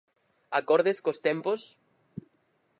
[0.59, 1.61] Acordes cos tempos?